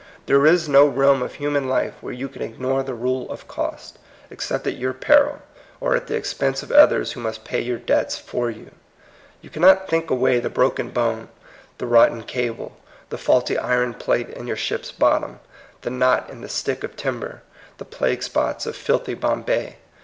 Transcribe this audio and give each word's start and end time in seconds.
There 0.25 0.47
is 0.47 0.67
no 0.67 0.87
realm 0.87 1.21
of 1.21 1.35
human 1.35 1.67
life 1.69 1.93
where 2.01 2.11
you 2.11 2.25
ignore 2.33 2.81
the 2.81 2.95
rule 2.95 3.29
of 3.31 3.47
cost, 3.47 3.99
ex 4.31 4.47
cept 4.47 4.65
at 4.65 4.77
your 4.79 4.93
peril, 4.93 5.43
or 5.79 5.95
at 5.95 6.07
the 6.07 6.15
expense 6.15 6.63
of 6.63 6.71
others 6.71 7.11
who 7.11 7.19
must 7.19 7.43
pay 7.43 7.61
your 7.61 7.77
debts 7.77 8.17
for 8.17 8.49
you. 8.49 8.71
You 9.43 9.51
cannot 9.51 9.87
think 9.87 10.09
away 10.09 10.39
the 10.39 10.49
broken 10.49 10.89
bone, 10.89 11.29
the 11.77 11.85
rotten 11.85 12.23
cable, 12.23 12.77
the 13.09 13.17
faulty 13.19 13.59
iron 13.59 13.93
plate 13.93 14.29
in 14.31 14.47
your 14.47 14.57
ship's 14.57 14.91
bottom, 14.91 15.39
the 15.81 15.91
knot 15.91 16.31
in 16.31 16.41
the 16.41 16.49
stick 16.49 16.83
of 16.83 16.95
timber, 16.95 17.43
the 17.77 17.85
plague 17.85 18.23
spots 18.23 18.65
of 18.65 18.75
filthy 18.75 19.13
Bom 19.13 19.43
bay. 19.43 19.75